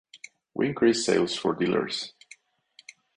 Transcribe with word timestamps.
We 0.55 0.65
increase 0.67 1.05
sales 1.05 1.35
for 1.35 1.53
dealers 1.53 2.13